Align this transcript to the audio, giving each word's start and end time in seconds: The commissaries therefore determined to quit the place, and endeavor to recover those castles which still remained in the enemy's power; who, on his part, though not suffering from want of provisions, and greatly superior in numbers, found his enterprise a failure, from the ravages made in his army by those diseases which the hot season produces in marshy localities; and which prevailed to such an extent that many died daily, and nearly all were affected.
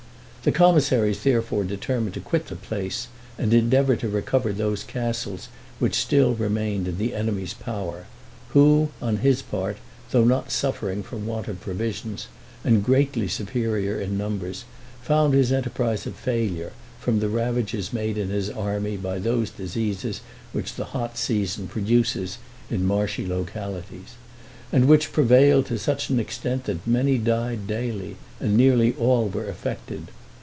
The 0.43 0.51
commissaries 0.51 1.21
therefore 1.23 1.65
determined 1.65 2.15
to 2.15 2.19
quit 2.19 2.47
the 2.47 2.55
place, 2.55 3.09
and 3.37 3.53
endeavor 3.53 3.95
to 3.97 4.09
recover 4.09 4.51
those 4.51 4.83
castles 4.83 5.49
which 5.77 5.93
still 5.93 6.33
remained 6.33 6.87
in 6.87 6.97
the 6.97 7.13
enemy's 7.13 7.53
power; 7.53 8.07
who, 8.49 8.89
on 9.03 9.17
his 9.17 9.43
part, 9.43 9.77
though 10.09 10.23
not 10.25 10.49
suffering 10.49 11.03
from 11.03 11.27
want 11.27 11.47
of 11.47 11.61
provisions, 11.61 12.25
and 12.63 12.83
greatly 12.83 13.27
superior 13.27 14.01
in 14.01 14.17
numbers, 14.17 14.63
found 15.03 15.35
his 15.35 15.51
enterprise 15.51 16.07
a 16.07 16.11
failure, 16.11 16.73
from 16.99 17.19
the 17.19 17.29
ravages 17.29 17.93
made 17.93 18.17
in 18.17 18.29
his 18.29 18.49
army 18.49 18.97
by 18.97 19.19
those 19.19 19.51
diseases 19.51 20.21
which 20.53 20.73
the 20.73 20.85
hot 20.85 21.19
season 21.19 21.67
produces 21.67 22.39
in 22.67 22.83
marshy 22.83 23.27
localities; 23.27 24.15
and 24.71 24.87
which 24.87 25.13
prevailed 25.13 25.67
to 25.67 25.77
such 25.77 26.09
an 26.09 26.19
extent 26.19 26.63
that 26.63 26.87
many 26.87 27.19
died 27.19 27.67
daily, 27.67 28.15
and 28.39 28.57
nearly 28.57 28.95
all 28.97 29.27
were 29.27 29.47
affected. 29.47 30.07